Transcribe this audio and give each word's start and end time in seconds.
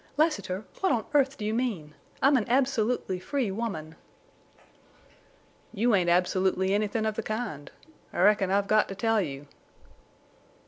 "Lassiter!... 0.17 0.65
What 0.79 0.91
on 0.91 1.05
earth 1.13 1.37
do 1.37 1.45
you 1.45 1.53
mean? 1.53 1.93
I'm 2.23 2.35
an 2.35 2.49
absolutely 2.49 3.19
free 3.19 3.51
woman." 3.51 3.93
"You 5.71 5.93
ain't 5.93 6.09
absolutely 6.09 6.73
anythin' 6.73 7.05
of 7.05 7.13
the 7.13 7.21
kind.... 7.21 7.69
I 8.11 8.21
reckon 8.21 8.49
I've 8.49 8.65
got 8.65 8.87
to 8.87 8.95
tell 8.95 9.21
you!" 9.21 9.45